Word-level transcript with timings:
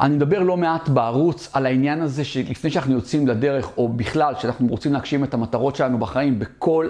אני 0.00 0.16
מדבר 0.16 0.42
לא 0.42 0.56
מעט 0.56 0.88
בערוץ 0.88 1.50
על 1.52 1.66
העניין 1.66 2.02
הזה 2.02 2.24
שלפני 2.24 2.70
שאנחנו 2.70 2.94
יוצאים 2.94 3.26
לדרך, 3.26 3.70
או 3.76 3.88
בכלל, 3.88 4.34
שאנחנו 4.38 4.66
רוצים 4.66 4.92
להגשים 4.92 5.24
את 5.24 5.34
המטרות 5.34 5.76
שלנו 5.76 5.98
בחיים 5.98 6.38
בכל 6.38 6.88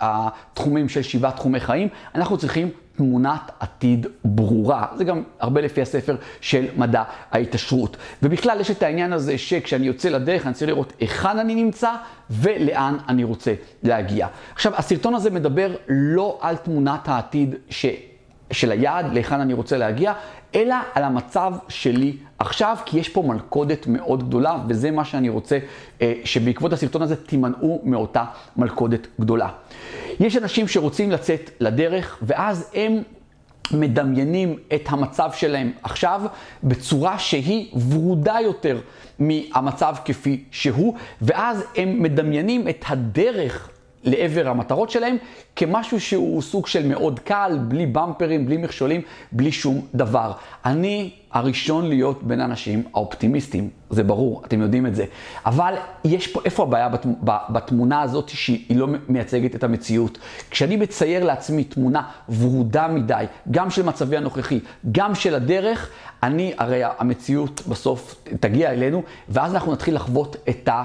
התחומים 0.00 0.88
של 0.88 1.02
שבעה 1.02 1.32
תחומי 1.32 1.60
חיים, 1.60 1.88
אנחנו 2.14 2.38
צריכים 2.38 2.70
תמונת 2.96 3.50
עתיד 3.60 4.06
ברורה. 4.24 4.86
זה 4.96 5.04
גם 5.04 5.22
הרבה 5.40 5.60
לפי 5.60 5.82
הספר 5.82 6.16
של 6.40 6.66
מדע 6.76 7.02
ההתעשרות. 7.30 7.96
ובכלל 8.22 8.60
יש 8.60 8.70
את 8.70 8.82
העניין 8.82 9.12
הזה 9.12 9.38
שכשאני 9.38 9.86
יוצא 9.86 10.08
לדרך 10.08 10.46
אני 10.46 10.54
צריך 10.54 10.70
לראות 10.70 10.92
היכן 11.00 11.38
אני 11.38 11.54
נמצא 11.54 11.92
ולאן 12.30 12.96
אני 13.08 13.24
רוצה 13.24 13.54
להגיע. 13.82 14.26
עכשיו, 14.54 14.72
הסרטון 14.76 15.14
הזה 15.14 15.30
מדבר 15.30 15.76
לא 15.88 16.38
על 16.40 16.56
תמונת 16.56 17.08
העתיד 17.08 17.54
ש... 17.70 17.86
של 18.50 18.72
היעד, 18.72 19.12
להיכן 19.12 19.40
אני 19.40 19.52
רוצה 19.52 19.76
להגיע, 19.76 20.12
אלא 20.54 20.74
על 20.94 21.04
המצב 21.04 21.52
שלי 21.68 22.16
עכשיו, 22.38 22.76
כי 22.84 22.98
יש 22.98 23.08
פה 23.08 23.22
מלכודת 23.22 23.86
מאוד 23.86 24.28
גדולה, 24.28 24.58
וזה 24.68 24.90
מה 24.90 25.04
שאני 25.04 25.28
רוצה 25.28 25.58
אה, 26.02 26.12
שבעקבות 26.24 26.72
הסרטון 26.72 27.02
הזה 27.02 27.16
תימנעו 27.16 27.80
מאותה 27.84 28.24
מלכודת 28.56 29.06
גדולה. 29.20 29.48
יש 30.20 30.36
אנשים 30.36 30.68
שרוצים 30.68 31.10
לצאת 31.10 31.50
לדרך, 31.60 32.18
ואז 32.22 32.70
הם 32.74 33.02
מדמיינים 33.72 34.56
את 34.74 34.82
המצב 34.88 35.30
שלהם 35.34 35.72
עכשיו 35.82 36.22
בצורה 36.64 37.18
שהיא 37.18 37.74
ורודה 37.90 38.36
יותר 38.44 38.80
מהמצב 39.18 39.94
כפי 40.04 40.44
שהוא, 40.50 40.94
ואז 41.22 41.64
הם 41.76 42.02
מדמיינים 42.02 42.68
את 42.68 42.84
הדרך 42.88 43.70
לעבר 44.04 44.48
המטרות 44.48 44.90
שלהם 44.90 45.16
כמשהו 45.56 46.00
שהוא 46.00 46.42
סוג 46.42 46.66
של 46.66 46.88
מאוד 46.88 47.18
קל, 47.18 47.58
בלי 47.68 47.86
במפרים, 47.86 48.46
בלי 48.46 48.56
מכשולים, 48.56 49.00
בלי 49.32 49.52
שום 49.52 49.86
דבר. 49.94 50.32
אני 50.64 51.10
הראשון 51.32 51.88
להיות 51.88 52.22
בין 52.22 52.40
האנשים 52.40 52.82
האופטימיסטים, 52.94 53.70
זה 53.90 54.04
ברור, 54.04 54.42
אתם 54.46 54.60
יודעים 54.60 54.86
את 54.86 54.94
זה. 54.94 55.04
אבל 55.46 55.74
יש 56.04 56.26
פה, 56.26 56.40
איפה 56.44 56.62
הבעיה 56.62 56.88
בת, 56.88 57.06
בתמונה 57.50 58.02
הזאת 58.02 58.28
שהיא 58.28 58.76
לא 58.76 58.86
מייצגת 59.08 59.54
את 59.54 59.64
המציאות? 59.64 60.18
כשאני 60.50 60.76
מצייר 60.76 61.24
לעצמי 61.24 61.64
תמונה 61.64 62.02
ורודה 62.38 62.88
מדי, 62.88 63.24
גם 63.50 63.70
של 63.70 63.82
מצבי 63.82 64.16
הנוכחי, 64.16 64.60
גם 64.92 65.14
של 65.14 65.34
הדרך, 65.34 65.90
אני, 66.22 66.52
הרי 66.58 66.80
המציאות 66.98 67.62
בסוף 67.68 68.24
תגיע 68.40 68.70
אלינו, 68.70 69.02
ואז 69.28 69.54
אנחנו 69.54 69.72
נתחיל 69.72 69.94
לחוות 69.94 70.36
את 70.48 70.68
ה... 70.68 70.84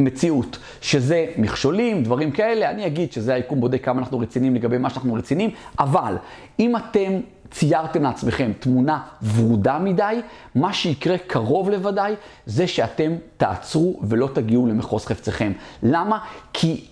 מציאות, 0.00 0.58
שזה 0.80 1.26
מכשולים, 1.36 2.02
דברים 2.02 2.30
כאלה, 2.30 2.70
אני 2.70 2.86
אגיד 2.86 3.12
שזה 3.12 3.34
היקום 3.34 3.60
בודק 3.60 3.84
כמה 3.84 3.98
אנחנו 3.98 4.18
רציניים 4.18 4.54
לגבי 4.54 4.78
מה 4.78 4.90
שאנחנו 4.90 5.14
רציניים, 5.14 5.50
אבל 5.78 6.16
אם 6.60 6.76
אתם 6.76 7.20
ציירתם 7.50 8.02
לעצמכם 8.02 8.52
תמונה 8.58 9.02
ורודה 9.34 9.78
מדי, 9.78 10.20
מה 10.54 10.72
שיקרה 10.72 11.18
קרוב 11.18 11.70
לוודאי 11.70 12.14
זה 12.46 12.66
שאתם 12.66 13.12
תעצרו 13.36 14.00
ולא 14.02 14.28
תגיעו 14.34 14.66
למחוז 14.66 15.06
חפציכם. 15.06 15.52
למה? 15.82 16.18
כי 16.52 16.84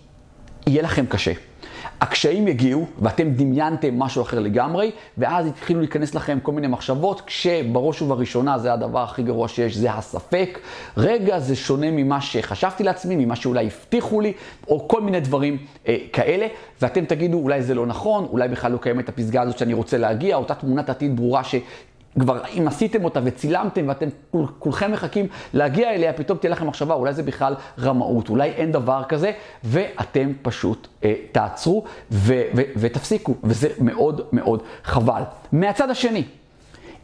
יהיה 0.67 0.83
לכם 0.83 1.07
קשה. 1.07 1.33
הקשיים 2.01 2.49
יגיעו, 2.49 2.87
ואתם 2.99 3.31
דמיינתם 3.31 3.99
משהו 3.99 4.23
אחר 4.23 4.39
לגמרי, 4.39 4.91
ואז 5.19 5.47
התחילו 5.47 5.81
להיכנס 5.81 6.15
לכם 6.15 6.39
כל 6.43 6.53
מיני 6.53 6.67
מחשבות, 6.67 7.21
כשבראש 7.21 8.03
ובראשונה 8.03 8.59
זה 8.59 8.73
הדבר 8.73 9.03
הכי 9.03 9.23
גרוע 9.23 9.49
שיש, 9.49 9.77
זה 9.77 9.93
הספק. 9.93 10.59
רגע, 10.97 11.39
זה 11.39 11.57
שונה 11.57 11.91
ממה 11.91 12.21
שחשבתי 12.21 12.83
לעצמי, 12.83 13.17
ממה 13.17 13.37
שאולי 13.37 13.67
הבטיחו 13.67 14.21
לי, 14.21 14.33
או 14.69 14.89
כל 14.89 15.01
מיני 15.01 15.21
דברים 15.21 15.57
אה, 15.89 15.97
כאלה, 16.13 16.47
ואתם 16.83 17.05
תגידו, 17.05 17.39
אולי 17.39 17.63
זה 17.63 17.75
לא 17.75 17.87
נכון, 17.87 18.27
אולי 18.31 18.49
בכלל 18.49 18.73
לא 18.73 18.79
קיימת 18.79 19.09
הפסגה 19.09 19.43
הזאת 19.43 19.59
שאני 19.59 19.75
רוצה 19.75 19.99
להגיע, 19.99 20.37
אותה 20.37 20.55
תמונת 20.55 20.91
עתיד 20.91 21.17
ברורה 21.17 21.45
ש... 21.45 21.55
כבר 22.19 22.41
אם 22.59 22.69
עשיתם 22.69 23.05
אותה 23.05 23.21
וצילמתם 23.25 23.85
ואתם 23.89 24.09
כול, 24.31 24.47
כולכם 24.59 24.93
מחכים 24.93 25.27
להגיע 25.55 25.91
אליה, 25.91 26.13
פתאום 26.13 26.39
תהיה 26.39 26.51
לכם 26.51 26.67
מחשבה, 26.67 26.95
אולי 26.95 27.15
זה 27.15 27.23
בכלל 27.23 27.55
רמאות, 27.79 28.29
אולי 28.29 28.51
אין 28.51 28.73
דבר 28.73 29.03
כזה, 29.09 29.33
ואתם 29.65 30.33
פשוט 30.43 30.89
אה, 31.05 31.15
תעצרו 31.33 31.85
ו, 32.11 32.43
ו, 32.57 32.63
ותפסיקו, 32.77 33.35
וזה 33.45 33.69
מאוד 33.79 34.21
מאוד 34.33 34.63
חבל. 34.85 35.23
מהצד 35.53 35.91
השני, 35.91 36.25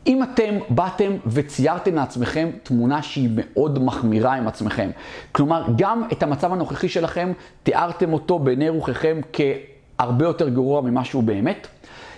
אם 0.07 0.23
אתם 0.23 0.59
באתם 0.69 1.13
וציירתם 1.27 1.95
לעצמכם 1.95 2.51
תמונה 2.63 3.03
שהיא 3.03 3.29
מאוד 3.33 3.85
מחמירה 3.85 4.35
עם 4.35 4.49
עצמכם, 4.49 4.91
כלומר, 5.33 5.65
גם 5.77 6.03
את 6.13 6.23
המצב 6.23 6.53
הנוכחי 6.53 6.89
שלכם, 6.89 7.33
תיארתם 7.63 8.13
אותו 8.13 8.39
בעיני 8.39 8.69
רוחכם 8.69 9.21
כהרבה 9.33 10.25
יותר 10.25 10.49
גרוע 10.49 10.81
ממה 10.81 11.05
שהוא 11.05 11.23
באמת, 11.23 11.67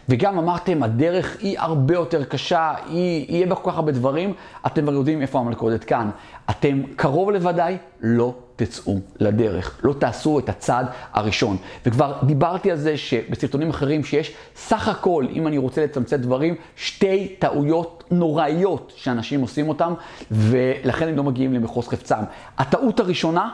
וגם 0.08 0.38
אמרתם, 0.38 0.82
הדרך 0.82 1.36
היא 1.40 1.58
הרבה 1.58 1.94
יותר 1.94 2.24
קשה, 2.24 2.74
היא, 2.88 3.26
יהיה 3.28 3.46
בה 3.46 3.54
כל 3.54 3.70
כך 3.70 3.76
הרבה 3.76 3.92
דברים, 3.92 4.34
אתם 4.66 4.82
כבר 4.82 4.92
יודעים 4.92 5.22
איפה 5.22 5.38
המלכודת 5.38 5.84
כאן. 5.84 6.10
אתם 6.50 6.82
קרוב 6.96 7.30
לוודאי 7.30 7.76
לא 8.00 8.34
תצאו 8.56 8.98
לדרך, 9.20 9.80
לא 9.84 9.92
תעשו 9.92 10.38
את 10.38 10.48
הצעד 10.48 10.86
הראשון. 11.12 11.56
וכבר 11.86 12.14
דיברתי 12.22 12.70
על 12.70 12.76
זה 12.76 12.96
שבסרטונים 12.96 13.70
אחרים 13.70 14.04
שיש 14.04 14.34
סך 14.56 14.88
הכל, 14.88 15.26
אם 15.32 15.46
אני 15.46 15.58
רוצה 15.58 15.84
לצמצם 15.84 16.16
דברים, 16.16 16.54
שתי 16.76 17.36
טעויות 17.38 18.04
נוראיות 18.10 18.92
שאנשים 18.96 19.40
עושים 19.40 19.68
אותם, 19.68 19.94
ולכן 20.30 21.08
הם 21.08 21.16
לא 21.16 21.24
מגיעים 21.24 21.52
למחוז 21.52 21.88
חפצם. 21.88 22.20
הטעות 22.58 23.00
הראשונה, 23.00 23.48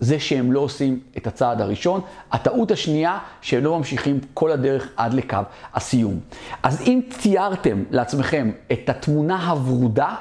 זה 0.00 0.20
שהם 0.20 0.52
לא 0.52 0.60
עושים 0.60 1.00
את 1.16 1.26
הצעד 1.26 1.60
הראשון. 1.60 2.00
הטעות 2.32 2.70
השנייה, 2.70 3.18
שהם 3.40 3.64
לא 3.64 3.78
ממשיכים 3.78 4.20
כל 4.34 4.52
הדרך 4.52 4.88
עד 4.96 5.14
לקו 5.14 5.38
הסיום. 5.74 6.20
אז 6.62 6.82
אם 6.86 7.00
ציירתם 7.10 7.82
לעצמכם 7.90 8.50
את 8.72 8.88
התמונה 8.88 9.50
הוורודה, 9.50 10.14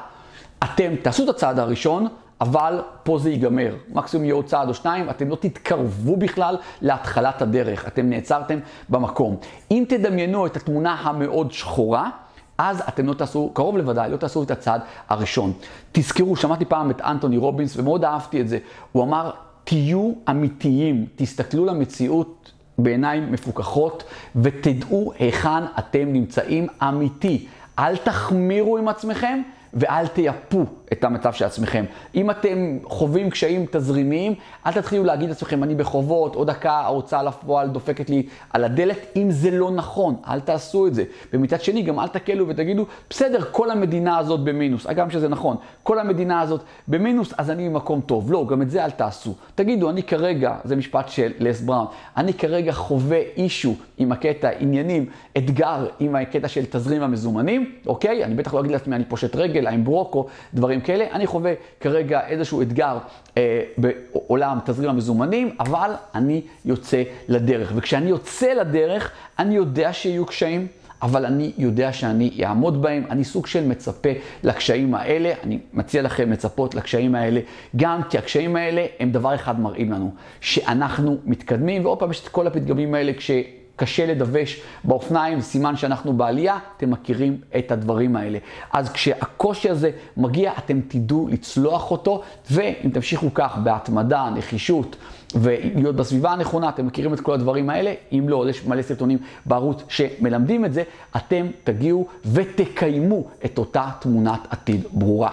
אתם 0.63 0.95
תעשו 1.01 1.23
את 1.23 1.29
הצעד 1.29 1.59
הראשון, 1.59 2.07
אבל 2.41 2.81
פה 3.03 3.17
זה 3.19 3.29
ייגמר. 3.29 3.75
מקסימום 3.89 4.23
יהיה 4.25 4.35
עוד 4.35 4.45
צעד 4.45 4.67
או 4.67 4.73
שניים, 4.73 5.09
אתם 5.09 5.29
לא 5.29 5.35
תתקרבו 5.35 6.17
בכלל 6.17 6.57
להתחלת 6.81 7.41
הדרך, 7.41 7.87
אתם 7.87 8.09
נעצרתם 8.09 8.59
במקום. 8.89 9.37
אם 9.71 9.83
תדמיינו 9.87 10.45
את 10.45 10.57
התמונה 10.57 10.93
המאוד 10.93 11.51
שחורה, 11.51 12.09
אז 12.57 12.83
אתם 12.87 13.07
לא 13.07 13.13
תעשו, 13.13 13.51
קרוב 13.53 13.77
לוודאי, 13.77 14.09
לא 14.11 14.17
תעשו 14.17 14.43
את 14.43 14.51
הצעד 14.51 14.81
הראשון. 15.09 15.53
תזכרו, 15.91 16.35
שמעתי 16.35 16.65
פעם 16.65 16.91
את 16.91 17.01
אנטוני 17.01 17.37
רובינס 17.37 17.77
ומאוד 17.77 18.05
אהבתי 18.05 18.41
את 18.41 18.47
זה. 18.47 18.57
הוא 18.91 19.03
אמר, 19.03 19.31
תהיו 19.65 20.11
אמיתיים, 20.29 21.05
תסתכלו 21.15 21.65
למציאות 21.65 22.51
בעיניים 22.77 23.31
מפוקחות 23.31 24.03
ותדעו 24.35 25.13
היכן 25.19 25.63
אתם 25.79 26.13
נמצאים 26.13 26.67
אמיתי. 26.83 27.47
אל 27.79 27.97
תחמירו 27.97 28.77
עם 28.77 28.87
עצמכם 28.87 29.41
ואל 29.73 30.07
תייפו 30.07 30.65
את 30.91 31.03
המצב 31.03 31.33
של 31.33 31.45
עצמכם. 31.45 31.85
אם 32.15 32.31
אתם 32.31 32.77
חווים 32.83 33.29
קשיים 33.29 33.65
תזרימיים, 33.71 34.35
אל 34.65 34.71
תתחילו 34.71 35.03
להגיד 35.03 35.29
לעצמכם, 35.29 35.63
אני 35.63 35.75
בחובות, 35.75 36.35
עוד 36.35 36.47
דקה 36.47 36.71
ההוצאה 36.71 37.23
לפועל 37.23 37.69
דופקת 37.69 38.09
לי 38.09 38.23
על 38.49 38.63
הדלת, 38.63 38.97
אם 39.15 39.31
זה 39.31 39.51
לא 39.51 39.71
נכון, 39.71 40.15
אל 40.27 40.39
תעשו 40.39 40.87
את 40.87 40.95
זה. 40.95 41.03
ומצד 41.33 41.61
שני, 41.61 41.81
גם 41.81 41.99
אל 41.99 42.07
תקלו 42.07 42.47
ותגידו, 42.47 42.85
בסדר, 43.09 43.39
כל 43.51 43.71
המדינה 43.71 44.17
הזאת 44.17 44.39
במינוס, 44.39 44.87
אגב 44.87 45.09
שזה 45.09 45.29
נכון, 45.29 45.57
כל 45.83 45.99
המדינה 45.99 46.41
הזאת 46.41 46.61
במינוס, 46.87 47.33
אז 47.37 47.51
אני 47.51 47.69
במקום 47.69 48.01
טוב. 48.01 48.31
לא, 48.31 48.45
גם 48.47 48.61
את 48.61 48.69
זה 48.69 48.85
אל 48.85 48.91
תעשו. 48.91 49.33
תגידו, 49.55 49.89
אני 49.89 50.03
כרגע, 50.03 50.55
זה 50.63 50.75
משפט 50.75 51.09
של 51.09 51.31
לס 51.39 51.61
בראון, 51.61 51.85
אני 52.17 52.33
כרגע 52.33 52.71
חווה 52.71 53.21
אישו 53.37 53.75
עם 53.97 54.11
הקטע 54.11 54.49
עניינים, 54.59 55.05
אתגר 55.37 55.87
עם 55.99 56.15
הקטע 56.15 56.47
של 56.47 56.65
תזרים 56.69 57.01
המזומנים, 57.01 57.71
אוקיי? 57.87 58.23
אני 58.23 58.35
בטח 58.35 58.53
לא 58.53 58.59
אגיד 58.59 58.71
לעצמי, 58.71 58.95
אני 58.95 59.05
פושט 59.05 59.35
רגל, 59.35 59.67
עם 59.67 59.83
ברוקו, 59.83 60.25
דברים 60.53 60.74
כאלה. 60.81 61.05
אני 61.11 61.27
חווה 61.27 61.53
כרגע 61.79 62.27
איזשהו 62.27 62.61
אתגר 62.61 62.97
אה, 63.37 63.61
בעולם 63.77 64.59
תזרים 64.65 64.89
המזומנים, 64.89 65.55
אבל 65.59 65.91
אני 66.15 66.41
יוצא 66.65 67.03
לדרך. 67.27 67.71
וכשאני 67.75 68.09
יוצא 68.09 68.53
לדרך, 68.53 69.11
אני 69.39 69.55
יודע 69.55 69.93
שיהיו 69.93 70.25
קשיים. 70.25 70.67
אבל 71.01 71.25
אני 71.25 71.51
יודע 71.57 71.93
שאני 71.93 72.31
אעמוד 72.43 72.81
בהם, 72.81 73.03
אני 73.09 73.23
סוג 73.23 73.47
של 73.47 73.67
מצפה 73.67 74.09
לקשיים 74.43 74.95
האלה, 74.95 75.33
אני 75.43 75.59
מציע 75.73 76.01
לכם 76.01 76.31
לצפות 76.31 76.75
לקשיים 76.75 77.15
האלה, 77.15 77.39
גם 77.75 78.03
כי 78.09 78.17
הקשיים 78.17 78.55
האלה 78.55 78.85
הם 78.99 79.11
דבר 79.11 79.35
אחד 79.35 79.59
מראים 79.59 79.91
לנו, 79.91 80.11
שאנחנו 80.41 81.17
מתקדמים, 81.25 81.85
ועוד 81.85 81.99
פעם 81.99 82.11
יש 82.11 82.23
את 82.23 82.27
כל 82.27 82.47
הפתגמים 82.47 82.93
האלה 82.93 83.13
כש... 83.13 83.31
קשה 83.75 84.05
לדווש 84.05 84.61
באופניים, 84.83 85.41
סימן 85.41 85.75
שאנחנו 85.75 86.13
בעלייה, 86.13 86.57
אתם 86.77 86.91
מכירים 86.91 87.37
את 87.57 87.71
הדברים 87.71 88.15
האלה. 88.15 88.37
אז 88.73 88.89
כשהקושי 88.89 89.69
הזה 89.69 89.91
מגיע, 90.17 90.51
אתם 90.57 90.79
תדעו 90.87 91.27
לצלוח 91.31 91.91
אותו, 91.91 92.21
ואם 92.51 92.89
תמשיכו 92.93 93.33
כך 93.33 93.57
בהתמדה, 93.63 94.29
נחישות, 94.35 94.95
ולהיות 95.35 95.95
בסביבה 95.95 96.31
הנכונה, 96.31 96.69
אתם 96.69 96.87
מכירים 96.87 97.13
את 97.13 97.19
כל 97.19 97.33
הדברים 97.33 97.69
האלה, 97.69 97.93
אם 98.11 98.29
לא, 98.29 98.49
יש 98.49 98.65
מלא 98.65 98.81
סרטונים 98.81 99.17
בערוץ 99.45 99.83
שמלמדים 99.89 100.65
את 100.65 100.73
זה, 100.73 100.83
אתם 101.15 101.47
תגיעו 101.63 102.07
ותקיימו 102.25 103.23
את 103.45 103.57
אותה 103.57 103.89
תמונת 103.99 104.39
עתיד 104.49 104.85
ברורה. 104.91 105.29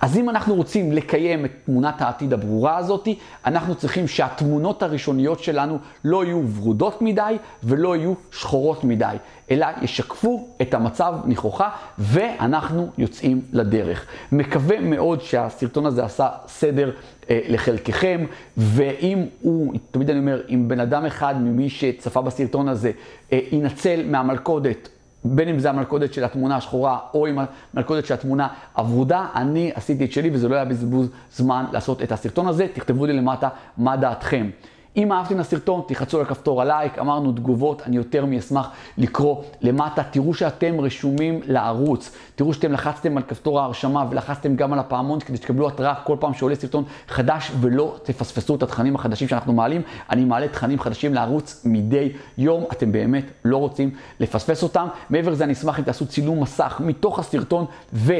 אז 0.00 0.16
אם 0.16 0.30
אנחנו 0.30 0.54
רוצים 0.54 0.92
לקיים 0.92 1.44
את 1.44 1.50
תמונת 1.64 2.02
העתיד 2.02 2.32
הברורה 2.32 2.76
הזאת, 2.76 3.08
אנחנו 3.46 3.74
צריכים 3.74 4.08
שהתמונות 4.08 4.82
הראשוניות 4.82 5.40
שלנו 5.40 5.78
לא 6.04 6.24
יהיו 6.24 6.42
ורודות 6.56 7.02
מדי 7.02 7.36
ולא 7.64 7.79
יהיו 7.88 8.14
שחורות 8.32 8.84
מדי, 8.84 9.16
אלא 9.50 9.66
ישקפו 9.82 10.48
את 10.62 10.74
המצב 10.74 11.14
נכוחה 11.24 11.68
ואנחנו 11.98 12.88
יוצאים 12.98 13.40
לדרך. 13.52 14.06
מקווה 14.32 14.80
מאוד 14.80 15.20
שהסרטון 15.20 15.86
הזה 15.86 16.04
עשה 16.04 16.28
סדר 16.48 16.90
אה, 17.30 17.40
לחלקכם, 17.48 18.24
ואם 18.56 19.24
הוא, 19.40 19.74
תמיד 19.90 20.10
אני 20.10 20.18
אומר, 20.18 20.42
אם 20.48 20.68
בן 20.68 20.80
אדם 20.80 21.06
אחד 21.06 21.34
ממי 21.38 21.70
שצפה 21.70 22.22
בסרטון 22.22 22.68
הזה 22.68 22.90
אה, 23.32 23.38
ינצל 23.52 24.02
מהמלכודת 24.06 24.88
בין 25.24 25.48
אם 25.48 25.58
זה 25.58 25.70
המלכודת 25.70 26.12
של 26.14 26.24
התמונה 26.24 26.56
השחורה 26.56 26.98
או 27.14 27.26
עם 27.26 27.38
המלכודת 27.74 28.06
של 28.06 28.14
התמונה 28.14 28.48
הוורודה, 28.76 29.26
אני 29.34 29.72
עשיתי 29.74 30.04
את 30.04 30.12
שלי 30.12 30.30
וזה 30.32 30.48
לא 30.48 30.54
היה 30.54 30.64
בזבוז 30.64 31.08
זמן 31.32 31.64
לעשות 31.72 32.02
את 32.02 32.12
הסרטון 32.12 32.46
הזה. 32.46 32.66
תכתבו 32.72 33.06
לי 33.06 33.12
למטה 33.12 33.48
מה 33.76 33.96
דעתכם. 33.96 34.50
אם 34.96 35.12
אהבתם 35.12 35.34
את 35.34 35.40
הסרטון, 35.40 35.82
תחצו 35.88 36.16
על 36.16 36.22
הכפתור 36.26 36.62
הלייק, 36.62 36.98
אמרנו 36.98 37.32
תגובות, 37.32 37.82
אני 37.86 37.96
יותר 37.96 38.24
מאשמח 38.24 38.70
לקרוא 38.98 39.42
למטה. 39.60 40.02
תראו 40.02 40.34
שאתם 40.34 40.80
רשומים 40.80 41.40
לערוץ, 41.44 42.16
תראו 42.34 42.54
שאתם 42.54 42.72
לחצתם 42.72 43.16
על 43.16 43.22
כפתור 43.22 43.60
ההרשמה 43.60 44.04
ולחצתם 44.10 44.56
גם 44.56 44.72
על 44.72 44.78
הפעמון 44.78 45.20
כדי 45.20 45.36
שתקבלו 45.36 45.68
התראה 45.68 45.94
כל 45.94 46.16
פעם 46.20 46.34
שעולה 46.34 46.54
סרטון 46.54 46.84
חדש 47.08 47.52
ולא 47.60 47.96
תפספסו 48.02 48.54
את 48.54 48.62
התכנים 48.62 48.94
החדשים 48.94 49.28
שאנחנו 49.28 49.52
מעלים. 49.52 49.82
אני 50.10 50.24
מעלה 50.24 50.48
תכנים 50.48 50.80
חדשים 50.80 51.14
לערוץ 51.14 51.62
מדי 51.64 52.12
יום, 52.38 52.64
אתם 52.72 52.92
באמת 52.92 53.24
לא 53.44 53.56
רוצים 53.56 53.90
לפספס 54.20 54.62
אותם. 54.62 54.86
מעבר 55.10 55.30
לזה 55.30 55.44
אני 55.44 55.52
אשמח 55.52 55.78
אם 55.78 55.84
תעשו 55.84 56.06
צילום 56.06 56.42
מסך 56.42 56.80
מתוך 56.84 57.18
הסרטון 57.18 57.64
ו... 57.92 58.12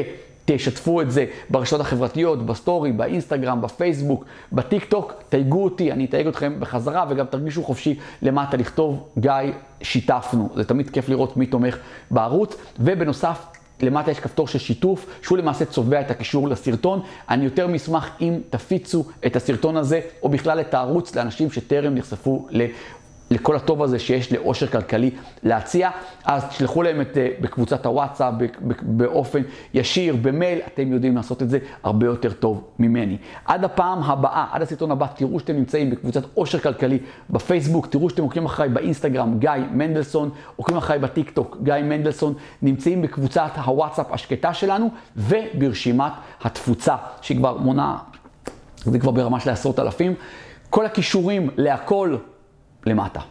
תשתפו 0.45 1.01
את 1.01 1.11
זה 1.11 1.25
ברשתות 1.49 1.81
החברתיות, 1.81 2.45
בסטורי, 2.45 2.91
באינסטגרם, 2.91 3.61
בפייסבוק, 3.61 4.25
בטיק 4.51 4.85
טוק, 4.85 5.13
תייגו 5.29 5.63
אותי, 5.63 5.91
אני 5.91 6.05
אתייג 6.05 6.27
אתכם 6.27 6.59
בחזרה 6.59 7.05
וגם 7.09 7.25
תרגישו 7.25 7.63
חופשי 7.63 7.99
למטה 8.21 8.57
לכתוב 8.57 9.07
גיא, 9.17 9.31
שיתפנו. 9.81 10.49
זה 10.55 10.63
תמיד 10.63 10.89
כיף 10.89 11.09
לראות 11.09 11.37
מי 11.37 11.45
תומך 11.45 11.77
בערוץ. 12.11 12.55
ובנוסף, 12.79 13.45
למטה 13.81 14.11
יש 14.11 14.19
כפתור 14.19 14.47
של 14.47 14.59
שיתוף, 14.59 15.05
שהוא 15.21 15.37
למעשה 15.37 15.65
צובע 15.65 16.01
את 16.01 16.11
הקישור 16.11 16.47
לסרטון. 16.47 17.01
אני 17.29 17.45
יותר 17.45 17.67
משמח 17.67 18.09
אם 18.21 18.39
תפיצו 18.49 19.03
את 19.25 19.35
הסרטון 19.35 19.77
הזה, 19.77 20.01
או 20.23 20.29
בכלל 20.29 20.59
את 20.59 20.73
הערוץ 20.73 21.15
לאנשים 21.15 21.51
שטרם 21.51 21.95
נחשפו 21.95 22.47
לכל 23.31 23.55
הטוב 23.55 23.83
הזה 23.83 23.99
שיש 23.99 24.33
לאושר 24.33 24.67
כלכלי 24.67 25.11
להציע, 25.43 25.89
אז 26.25 26.45
תשלחו 26.45 26.83
להם 26.83 27.01
את, 27.01 27.17
אה, 27.17 27.29
בקבוצת 27.41 27.85
הוואטסאפ, 27.85 28.33
באופן 28.81 29.41
ישיר, 29.73 30.15
במייל, 30.21 30.59
אתם 30.73 30.93
יודעים 30.93 31.15
לעשות 31.15 31.41
את 31.41 31.49
זה 31.49 31.59
הרבה 31.83 32.05
יותר 32.05 32.31
טוב 32.31 32.63
ממני. 32.79 33.17
עד 33.45 33.63
הפעם 33.63 34.03
הבאה, 34.03 34.45
עד 34.51 34.61
הסרטון 34.61 34.91
הבא, 34.91 35.07
תראו 35.15 35.39
שאתם 35.39 35.53
נמצאים 35.53 35.89
בקבוצת 35.89 36.23
אושר 36.37 36.59
כלכלי 36.59 36.99
בפייסבוק, 37.29 37.87
תראו 37.87 38.09
שאתם 38.09 38.23
עוקבים 38.23 38.45
אחריי 38.45 38.69
באינסטגרם, 38.69 39.39
גיא 39.39 39.51
מנדלסון, 39.71 40.29
עוקבים 40.55 40.77
אחריי 40.77 40.99
בטיקטוק, 40.99 41.57
גיא 41.63 41.73
מנדלסון, 41.83 42.33
נמצאים 42.61 43.01
בקבוצת 43.01 43.51
הוואטסאפ 43.65 44.11
השקטה 44.11 44.53
שלנו 44.53 44.89
וברשימת 45.17 46.11
התפוצה, 46.41 46.95
שהיא 47.21 47.37
כבר 47.37 47.57
מונה, 47.57 47.97
זה 48.83 48.99
כבר 48.99 49.11
ברמה 49.11 49.39
של 49.39 49.49
עשרות 49.49 49.79
אלפים. 49.79 50.13
כל 50.69 50.85
הכישורים 50.85 51.49
להכל 51.57 52.15
למטה. 52.85 53.21